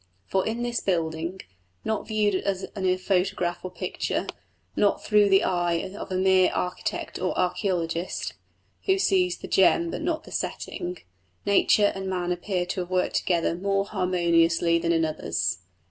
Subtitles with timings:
[0.25, 1.41] For in this building
[1.85, 4.25] not viewed as in a photograph or picture,
[4.75, 8.33] nor through the eye of the mere architect or archaeologist,
[8.87, 10.97] who sees the gem but not the setting
[11.45, 15.59] nature and man appear to have worked together more harmoniously than in others.